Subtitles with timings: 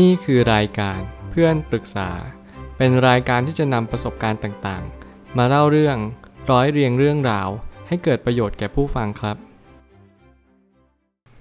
[0.00, 2.10] นี่คือรายการเพื่อนปรึกษา
[2.76, 5.96] เป็นรายการที่จะนำประสบการณ์ต่างๆ มาเล่าเรื่อง
[6.50, 7.48] ร้อยเรียงเรื่องราว
[7.88, 9.36] ให้เกิดประโยชน์แก่ผู้ฟังครับ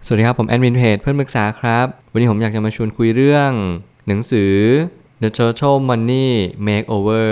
[0.05, 3.51] สวัสดีครับ ผมแอดมินเพจเพื่อนปรึกษาครับ วันนี้ผมอยากจะมาชวนคุยเรื่อง
[4.07, 4.53] หนังสือ
[5.21, 6.29] The Total Money
[6.67, 7.31] Makeover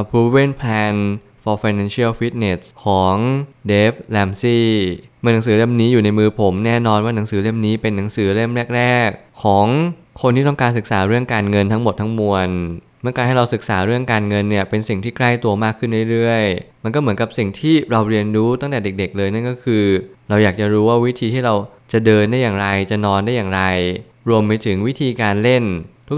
[0.00, 0.96] A Proven Plan
[1.42, 3.16] for Financial Fitness ของ
[3.70, 4.62] Dave Ramsey
[5.20, 9.66] เมื่อหนังสือเล่มนี้อยู่ในมือผมแน่นอนว่าหนังสือเล่มนี้เป็นหนังสือเล่มแรก ๆ ของ
[10.22, 12.48] คนที่ต้องการศึกษาเรื่องการเงินทั้งหมดทั้งมวล
[13.02, 19.84] เมื่อการให้เราศึกษาเรื่องการเงินเนี่ยเป็นสิ่งที่ใกล้ตัวมากขึ้นเรื่อยๆ มันก็เหมือนกับสิ่งที่เราเรียนรู้ตั้งแต่เด็ก ๆ เลยนั่นก็คือ
[20.28, 21.54] เราอยากจะรู้ว่าวิธีที่เรา
[21.92, 23.62] จะเดินได้อย่างไร จะนอนได้อย่างไร
[24.28, 25.64] รวมไปถึงวิธีการเล่น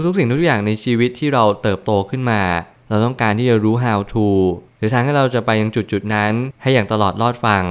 [0.05, 2.41] ทุกๆ สิ่งทุกอย่างในชีวิตที่เราเติบโตขึ้นมา
[2.89, 4.27] เราต้องการที่จะรู้ how to
[4.77, 7.65] หรือทางที่เราจะไปยังจุดจุดๆนั้น ให้อย่างตลอดรอดฟัง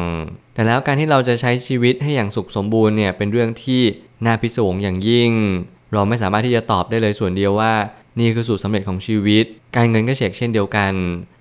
[0.55, 3.83] แต่แล้วการที่เราจะใช้ชีวิตให้อย่างสุขสมบูรณ์เนี่ยเป็นเรื่องที่
[4.25, 5.33] น่าพิศวงอย่างยิ่ง
[5.93, 7.73] เราไม่สามารถที่จะตอบได้เลยส่วนเดียวว่า
[8.19, 9.45] นี่คือสูตรสำเร็จของชีวิต
[9.77, 10.93] การเงินก็เช็คเช่นเดียวกัน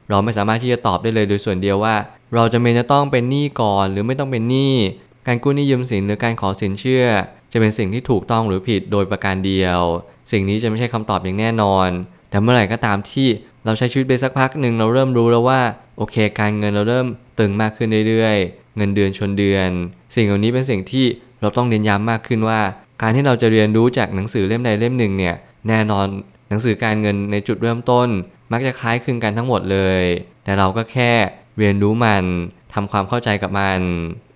[0.09, 1.95] เราไม่สามารถที่จะตอบได้เลยโดยส่วนเดียวว่า
[2.35, 4.73] เราจะเป็นจะต้องเป็นหนี้ก่อนหรือไม่ต้องเป็นหนี้
[5.27, 7.05] การกู้หนี้ยืมสินหรือการขอสินเชื่อ
[7.51, 9.79] จะเป็นสิ่งที่ถูกต้องหรือผิดโดยประการเดียว
[10.31, 11.89] สิ่งนี้จะไม่ใช่คำตอบอย่างแน่นอน
[12.29, 13.27] แต่เมื่อไหร่ก็ตามที่
[13.65, 15.61] เราใช้ชีวิตไปสักพักหนึ่งเราเริ่มรู้แล้วว่า
[15.97, 17.07] โอเค การเงินเราเริ่ม
[17.39, 19.69] ตึงมากขึ้นเรื่อยๆ เงินเดือนชนเดือน
[20.15, 21.05] สิ่งเหล่านี้เป็นสิ่งที่
[21.41, 22.59] เราต้องเน้นย้ำมากขึ้นว่า
[23.01, 25.35] การที่เราจะเรียนรู้จากหนังสือเล่มใดเล่มหนึ่งเนี่ย
[25.67, 26.05] แน่นอน
[26.49, 28.07] หนังสือการเงินในจุดเริ่มต้น
[28.51, 30.03] มักจะคล้ายคลึงกันทั้งหมดเลย
[30.43, 31.11] แต่เราก็แค่
[31.57, 32.23] เรียนรู้มัน
[32.73, 33.81] ทำความเข้าใจกับมัน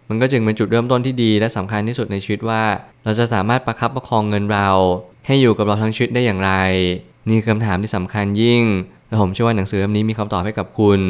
[0.09, 2.63] มันก็จึงเป็นจุดเริ่มต้นที่ดี และสำคัญที่สุดในชีวิตว่า
[3.03, 4.69] เราจะสามารถประคับประคองเงินเรา
[5.25, 6.51] ให้อยู่กับเราทั้งชีวิตได้อย่างไร
[7.29, 8.63] นี่คือคำถามที่สำคัญยิ่ง
[9.07, 11.01] และผมเชื่อว่าหนังสือเล่มนี้มีคำตอบให้กับคุณ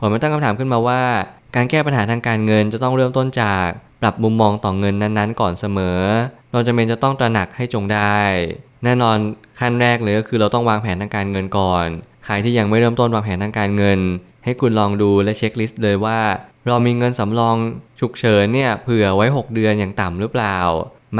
[0.00, 1.02] ผมมาตั้งคำถามขึ้นมาว่า
[1.56, 3.66] การแก้ปัญหาทางการเงินจะต้องเริ่มต้นจาก
[4.02, 5.98] ปรับมุมมองต่อเงินนั้นๆ ก่อนเสมอ
[6.56, 8.18] เราจะเป็นจะต้องตระหนักให้จงได้
[8.84, 9.16] แน่นอน
[9.60, 11.86] ขั้นแรกเลยก็คือเราต้องวางแผนทางการเงินก่อน
[12.24, 14.00] ใครที่ยังไม่เริ่มต้นวางแผนทางการเงิน
[14.44, 16.18] ให้คุณลองดูและเช็คลิสต์เลยว่า
[16.66, 17.56] เรามีเงินสำรอง
[18.00, 20.58] ฉุกเฉินเนี่ยเผื่อไว้ 6 เดือนอย่างต่ำหรือเปล่า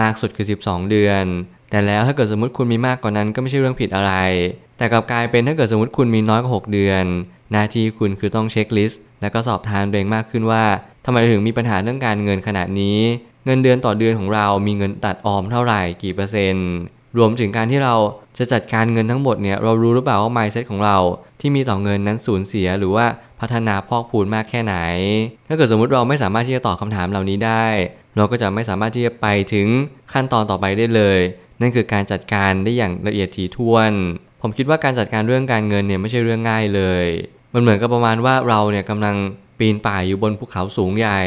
[0.01, 1.25] มากสุดคือ 12 เดือน
[1.71, 4.13] แต่แล้วถ้าเกิดสมมติคุณมีมากกว่านั้นก็ไม่ใช่เรื่องผิดอะไร
[4.79, 7.05] แต่กลับกลายเป็นถ้าเกิดสมมติคุณมีน้อยกว่า 6 เดือน
[7.53, 10.65] หน้าที่คุณคือต้องเช็คลิสต์แล้วก็สอบทานตัวเองมากขึ้นว่า
[11.05, 12.99] ทำไมถึงมีปัญหาเรื่องการเงินขนาดนี้
[13.47, 16.71] เงินเดือนต่อเดือนของเรามีเงินตัดออมเท่าไหร่กี่เปอร์เซ็นต์
[17.19, 17.95] รวมถึงการที่เรา
[18.39, 20.97] จะจัดการเงินทั้งหมดเนี่ยเรารู้หรือเปล่าว่า mindset ของเรา
[21.41, 23.07] ที่มีต่อเงินนั้นสูญเสียหรือว่า
[23.41, 24.75] พัฒนาพอกพูนมากแค่ไหน
[25.49, 27.67] ถ้าเกิดสมมุติเราไม่สามารถที่จะตอบคำถามเหล่านี้ได้
[28.17, 29.67] เราก็จะไม่สามารถที่จะไปถึง
[30.13, 31.19] ขั้นตอนต่อไปได้เลย
[31.61, 33.93] นั่นคือการจัดการได้อย่างละเอียดถี่ถ้วน
[34.43, 37.05] ผมคิดว่าการจัดการเรื่องการเงินเนี่ยไม่ใช่เรื่องง่ายเลย
[37.55, 39.17] มันเหมือนกับประมาณว่าเราเนี่ยกำลัง
[39.59, 41.23] ปีนป่ายอยู่บนภูเขาสูงใหญ่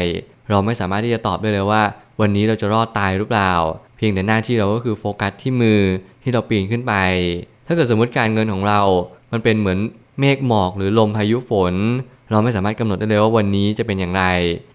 [0.50, 1.82] เราไม่สามารถที่จะตอบได้เลยว่า
[2.20, 3.52] วันนี้เราจะรอดตายหรือเปล่า
[3.96, 5.80] เพียงแต่หน้าที่เราก็คือโฟกัสที่มือ
[6.22, 6.94] ที่เราปีนขึ้นไป
[7.66, 8.80] ถ้าเกิดสมมติการเงินของเรา
[9.32, 9.78] มันเป็นเหมือน
[10.20, 11.74] เมฆหมอกหรือลมพายุฝน
[12.30, 14.24] เราไม่สามารถกำหนดได้เลยว่าวันนี้จะเป็นอย่างไร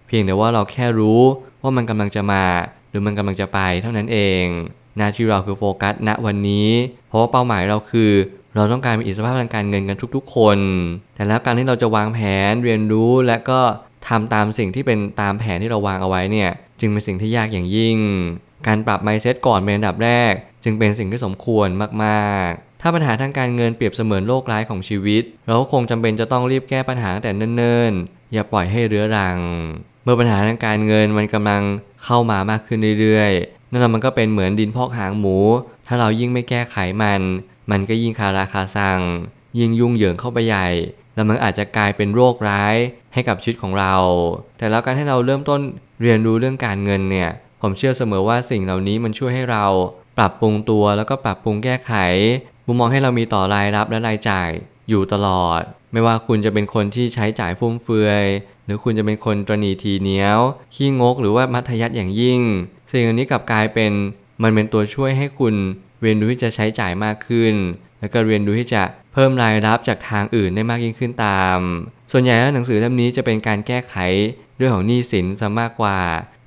[0.06, 1.20] เพียงแต่ว่าเราแค่รู้
[1.62, 2.44] ว่ามันกำลังจะมา
[2.90, 4.44] หรือมันกำลังจะไปเท่านั้นเอง
[4.98, 6.68] หน้าที่เราคือโฟกัสณวันนี้
[7.08, 8.10] เพราะว่าเป้าหมายเราคือ
[8.54, 10.58] เราต้องการมีอิสรภาพทางการเงินกันทุกๆ คน
[11.14, 12.20] แต่แล้วการที่เราจะวางแผ
[12.50, 13.60] นเรียนรู้และก็
[14.08, 16.50] ทำตามสิ่งที่เป็นตามแผนที่เราวางเอาไว้เนี่ย
[16.80, 17.98] จึงเป็นสิ่งที่ยากอย่างยิ่ง
[18.66, 20.32] การปรับ mindset ก่อนเป็นอันดับแรก
[20.64, 21.68] จึงเป็นสิ่งที่สมควร
[22.04, 29.38] มากๆ ถ้าปัญหาทางการเงินเปรียบเสมือนโรคร้ายของชีวิต เราก็คงจำเป็นจะต้องรีบแก้ปัญหาตั้งแต่เนิ่นๆ อย่าปล่อยให้เรื้อรัง
[30.02, 31.62] เมื่อปัญหาทางการเงินมันกำลัง
[32.04, 35.36] เข้ามามากขึ้นเรื่อยๆ นั่นแหละมันก็เป็นเหมือนดินพอกหางหมู
[35.86, 37.22] ถ้าเรายิ่งไม่แก้ไขมัน
[37.70, 39.00] มันก็ยิ่งคาราคาซัง
[39.58, 40.68] ยิ่งยุ่งเหยิงเข้าไปใหญ่
[41.14, 42.74] แล้วมันอาจจะกลายเป็นโรคร้าย
[43.14, 43.94] ให้กับชีวิตของเรา
[44.58, 45.60] แต่แล้วการให้เราเริ่มต้น
[46.02, 47.30] เรียนรู้เรื่องการเงินเนี่ย
[47.60, 49.66] ผมเชื่อเสมอว่าสิ่งเหล่านี้มันช่วยให้เรา
[50.18, 51.92] ปรับปรุงตัวแล้วก็ปรับปรุงแก้ไข
[52.66, 54.50] มุมมองให้เรามีต่อรายรับและรายจ่าย
[54.88, 55.62] อยู่ตลอด
[55.92, 58.24] ไม่ว่าคุณจะเป็นคนที่ใช้จ่ายฟุ่มเฟือย
[58.64, 60.38] หรือคุณจะเป็นคนตรณีทีเหนียว
[60.74, 62.40] ขี้งกหรือว่ามัธยัสถ์อย่างยิ่ง
[62.90, 63.92] สิ่งเหล่านี้กลับกลายเป็น
[64.42, 65.54] มันเป็นตัวช่วยให้คุณ
[66.02, 67.54] เรียนรู้ที่จะใช้จ่ายมากขึ้น
[68.00, 68.82] แล้วก็เรียนรู้ที่จะ
[69.12, 71.58] เพิ่มรายรับจากทางอื่นได้มากยิ่งขึ้นตาม
[72.12, 73.96] ส่วนใหญ่แล้วหนังสือเล่มนี้จะเป็นการแก้ไข
[74.56, 75.98] เรื่องของหนี้สินซะมากกว่า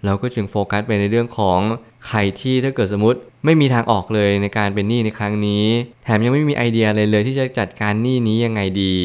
[0.05, 1.59] เราก็จึงโฟกัสไปในเรื่องของ
[2.07, 5.65] ใครที่ถ้าเกิดสมมติไม่มีทางออกเลยในการเป็นหนี้ในครั้งนี้
[6.03, 8.95] แถมยังไม่มีไอเดียเลยเลยที่จะจัดการหนี้นี้ยังไงดี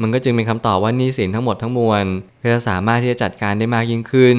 [0.00, 2.04] มันก็จึงเป็นคำตอบว่าหนี้สินทั้งหมดทั้งมวล
[2.42, 4.38] ก็จะสามารถที่จะจัดการได้มากยิ่งขึ้น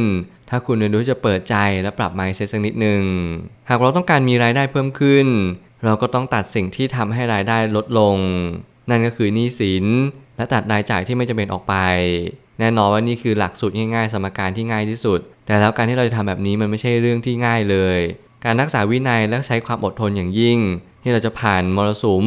[0.50, 3.02] ถ้าคุณเรียนรู้จะเปิดใจและปรับ mindset สักนิดหนึ่ง
[3.69, 5.28] หากเราต้องการมีรายได้เพิ่มขึ้น
[5.86, 8.18] เราก็ต้องตัดสิ่งที่ทำให้รายได้ลดลง
[8.89, 9.86] นั่นก็คือหนี้สิน
[10.38, 11.75] และตัดรายจ่ายที่ไม่จำเป็นออกไป
[12.60, 18.00] แน่นอนว่านี่คือหลักสูตรง่ายๆ สมการที่ง่ายที่สุด แต่แล้วการที่เราจะทำแบบนี้มันไม่ใช่เรื่องที่ง่ายเลย
[18.45, 20.60] การรักษาวินัยและใช้ความอดทนอย่างยิ่ง
[21.04, 22.25] ที่เราจะผ่านมรสุม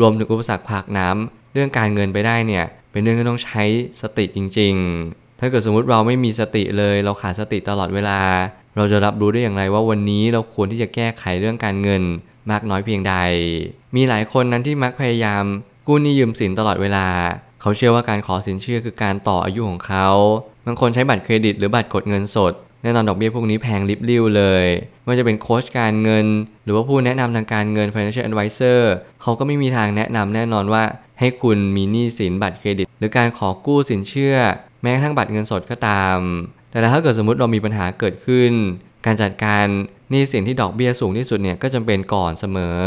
[0.00, 3.62] รวมถึงอุปสรรคขวากน้ำเรื่องการเงินไปได้เนี่ยเป็นเรื่องที่ต้องใช้
[4.02, 4.74] สติจริง
[5.08, 8.20] ๆ ถ้าเกิดสมมุติเราไม่มีสติเลย เราขาดสติตลอดเวลา
[8.76, 12.02] เราจะรับรู้ได้อย่างไรว่าวันนี้เราควรที่จะแก้ไขเรื่องการเงิน
[12.50, 13.14] มากน้อยเพียงใด
[13.96, 15.44] มีหลายคนนั้นที่มักพยายาม
[15.86, 17.06] กู้หนี้ยืมสินตลอดเวลา
[17.60, 20.08] เขาเชื่อว่าการขอสินเชื่อคือการต่ออายุของเขา
[20.66, 22.52] บางคนใช้บัตรเครดิตหรือบัตรกดเงินสด
[22.82, 24.66] แน่นอนดอกเบี้ยพวกนี้แพงลิบลิ่วเลย
[25.02, 26.26] ไม่ว่าจะเป็นโค้ชการเงิน
[26.64, 28.80] หรือว่าผู้แนะนำทางการเงิน financial advisor
[29.22, 30.82] เขาก็ไม่มีทางแนะนำแน่นอนว่า
[31.20, 34.36] ให้คุณมีหนี้สินบัตรเครดิต หรือการขอกู้สินเชื่อ
[34.82, 36.18] แม้กระทั่งบัตรเงินสดก็ตาม
[36.70, 38.52] แต่ถ้าเกิดสมมติเรามีปัญหาเกิดขึ้น
[39.06, 39.66] การจัดการ
[40.12, 42.78] นี้สินที่ดอกเบี้ยสูงที่สุดเนี่ยก็จำเป็นก่อนเสมอ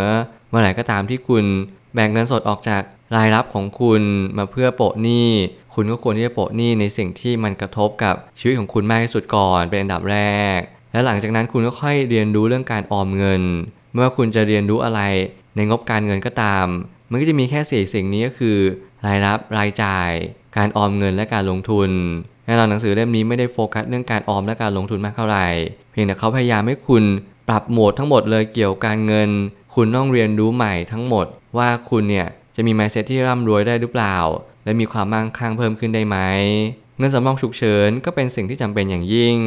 [0.49, 1.45] เมื่อไหร่ก็ตามที่คุณ
[1.93, 2.81] แบ่งเงินสดออกจาก
[3.15, 4.01] รายรับของคุณ
[4.37, 5.29] มาเพื่อโปะหนี้
[5.75, 10.17] คุณก็ควรที่จะโปะหนี้ในสิ่งที่มันกระทบกับชีวิตของคุณมากที่สุดก่อนเป็นอันดับแร
[10.57, 10.59] ก
[10.91, 13.41] และหลังจากนั้นคุณก็ค่อยเรียนรู้เรื่องการออมเงิน
[13.93, 15.01] เมื่อคุณจะเรียนรู้อะไร
[15.55, 16.65] ในงบการเงินก็ตาม
[17.11, 18.57] มันก็จะมีแค่สี่สิ่งนี้ก็คือ
[19.05, 20.11] รายรับรายจ่าย
[20.57, 21.89] การออมเงินและการลงทุน
[22.45, 25.47] แน่นอนหนังสือเล่มนี้ไม่ได้โฟกัสเรื่องการออมและการลงทุนมากเท่าไหร่
[25.99, 27.03] พียงแต่เขาพยายามให้คุณ
[27.49, 29.29] ปรับโหมดทั้งหมดเลยเกี่ยวกับการเงิน
[29.75, 31.25] คุณต้องเรียนรู้ใหม่ทั้งหมด
[31.57, 34.17] ว่าคุณเนี่ยจะมี mindset ที่ร่ำรวยได้หรือเปล่า
[34.63, 36.17] และมีความมั่งคั่งเพิ่มขึ้นได้ไหม
[36.97, 39.37] เงินสำรองฉุกเฉินก็เป็นสิ่งที่จำเป็นอย่างยิ่ง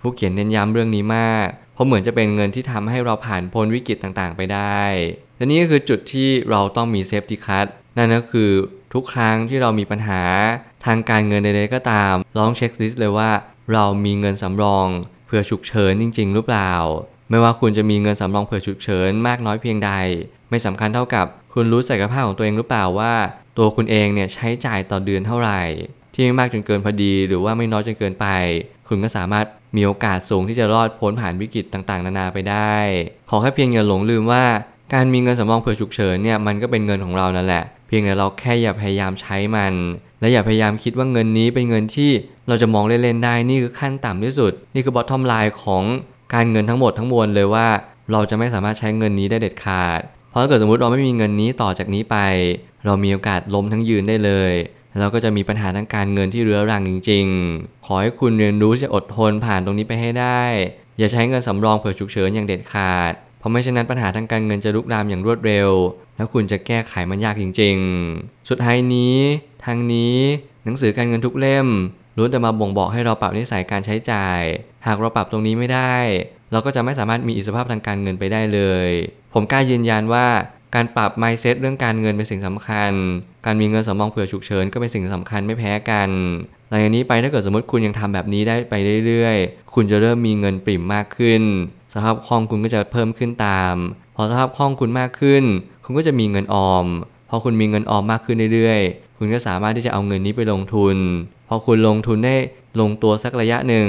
[0.00, 4.82] ผู้เขียนเน้นย้ำเรื่องนี้มาก เพราะเหมือนจะเป็นเงินที่ทำให้เราผ่านพ้นวิกฤตต่างๆ ไปได้
[5.36, 7.66] และนี่ก็คือจุดที่เราต้องมี safety cut
[7.96, 8.50] นั่นก็คือ
[8.94, 10.22] ทุกครั้งที่เรามีปัญหา
[10.84, 13.30] ทางการเงินใดๆก็ตามลองเช็คลิสต์เลยว่า
[13.72, 14.88] เรามีเงินสำรอง
[15.28, 16.72] เผื่อฉุกเฉินจริง ๆ หรือเปล่า
[17.30, 19.90] ไม่ว่าคุณจะมีเงินสำรองเผื่อฉุกเฉินมากน้อยเพียงใด
[20.50, 23.12] ไม่สำคัญเท่ากับคุณรู้ศักยภาพของตัวเองหรือเปล่าว่า
[23.58, 25.62] ตัวคุณเองเนี่ยใช้จ่ายต่อเดือนเท่าไหร่
[26.14, 28.26] ที่ไม่มากจนเกินพอดี หรือว่าไม่น้อยจนเกินไป
[28.88, 29.46] คุณก็สามารถ
[29.76, 32.76] มีโอกาสสูงที่จะรอดพ้นผ่านวิกฤตต่างๆ นานาไปได้
[33.30, 34.44] ขอแค่เพียงอย่าหลงลืมว่า
[34.94, 39.74] การมีเงินสำรองเผื่อฉุกเฉินเนี่ยมันก็เป็นเงินของเรานั่นแหละ เพียงแต่เราแค่อย่าพยายามใช้มัน
[40.20, 42.10] และอย่าพยายามคิดว่าเงินนี้เป็นเงินที่
[42.48, 45.84] เราจะมองเล่นๆได้นี่คือขั้นต่ำที่สุด นี่คือบอททอมไลน์ของ
[46.34, 47.66] การเงินทั้งหมดทั้งมวลเลยว่า
[48.12, 50.00] เราจะไม่สามารถใช้เงินนี้ได้เด็ดขาด
[50.30, 52.16] เพราะถ้าเกิดสมมติเราไม่มีเงินนี้ต่อจากนี้ไป
[52.84, 54.52] เรามีโอกาสล้มทั้งยืนได้เลย
[54.98, 60.42] แล้วก็จะมีปัญหาทางการเงินที่เรื้อรังจริง ๆ ขอให้คุณเรียนรู้จะอดทนผ่านตรงนี้ไปให้ได้
[60.98, 65.68] อย่าใช้เงินสำรองเผื่อฉุกเฉินอย่างเด็ดขาด เพราะไม่เช่นนั้นปัญหาทางการเงินจะลุกลามอย่างรวดเร็ว
[66.16, 67.76] แล้วคุณจะแก้ไขมันยากจริง
[68.12, 69.16] ๆ สุดท้ายนี้
[69.64, 70.16] ทางนี้
[70.64, 71.66] หนังสือการเงินทุกเล่ม
[72.18, 74.40] ล้วนแต่มาบ่งบอกให้เราปรับนิสัยการใช้จ่าย
[74.86, 75.96] หากเราปรับตรงนี้ไม่ได้
[76.52, 78.90] เราก็จะไม่สามารถมีอิสรภาพทางการเงินไปได้เลย
[79.34, 80.26] ผมกล้ายืนยันว่า
[80.74, 82.92] การปรับ mindset เรื่องการเงินเป็นสิ่งสำคัญ
[83.46, 86.10] การมีเงินสำรองเผื่อฉุกเฉินก็เป็นสิ่งสำคัญไม่แพ้กัน
[86.68, 88.74] หลังจากนี้ไปถ้าเกิดสมมติคุณยังทำแบบนี้ได้ไป
[89.06, 91.42] เรื่อยๆ คุณจะเริ่มมีเงินปริ่มมากขึ้น
[91.94, 93.74] สภาพคล่องคุณก็จะเพิ่มขึ้นตาม
[94.16, 95.44] พอสภาพคล่องคุณมากขึ้น
[95.84, 96.86] คุณก็จะมีเงินออม
[97.28, 100.96] พอคุณมีเงินออมมากขึ้นเรื่อยๆ คุณก็สามารถที่จะเอาเงินนี้ไปลงทุน
[101.48, 102.34] พอคุณลงทุนได้
[102.80, 103.88] ลงตัวสักระยะหนึ่ง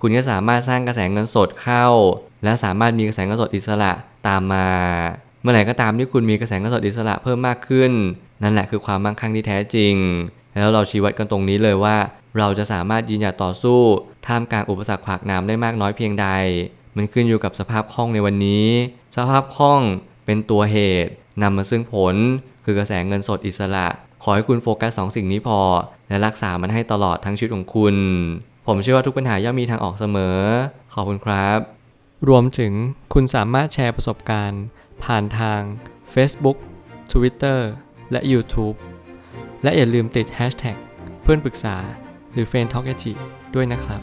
[0.00, 1.86] คุณก็สามารถสร้างกระแสเงินสดเข้า
[2.44, 3.92] และสามารถมีกระแสเงินสดอิสระ
[4.26, 4.68] ตามมา
[5.42, 7.92] เมื่อไหร่ก็ตามที่คุณมีกระแสเงินสดอิสระเพิ่มมากขึ้น
[8.42, 9.94] นั่นแหละคือความมั่งคั่งที่แท้จริง
[10.60, 11.96] แล้วเราชี้วัดกันตรงนี้เลยว่า
[12.38, 13.80] เราจะสามารถยืนหยัดต่อสู้
[14.26, 16.26] ท่ามกลางอุปสรรคขวากหนามได้มากน้อยเพียงใด
[16.96, 18.66] มันขึ้นอยู่กับสภาพคล่องในวันนี้
[19.16, 19.80] สภาพคล่อง
[20.24, 22.14] เป็นตัวเหตุนำมาซึ่งผล
[22.64, 23.88] คือกระแสเงินสดอิสระ
[24.22, 25.58] ขอให้คุณโฟกัสสองสิ่งนี้พอ
[26.08, 27.96] และรักษามันให้ตลอดทั้งชีวิตของคุณ
[28.66, 30.38] ผมเชื่อว่าทุกปัญหาย่อมมีทางออกเสมอ
[30.94, 31.58] ขอบคุณครับ
[32.28, 32.72] รวมถึง
[33.14, 34.62] คุณสามารถแชร์ประสบการณ์
[35.04, 35.60] ผ่านทาง
[36.14, 36.56] Facebook
[37.12, 37.60] Twitter
[38.12, 38.76] และ YouTube
[39.62, 40.76] และอย่าลืมติด Hashtag
[41.22, 41.76] เพื่อนปรึกษา
[42.32, 42.94] หรือ f r ร e n d t a l k a
[43.54, 44.00] ด้วยนะครับ